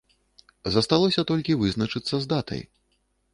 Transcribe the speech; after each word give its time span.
Засталося 0.75 1.25
толькі 1.33 1.59
вызначыцца 1.65 2.15
з 2.25 2.31
датай. 2.33 2.61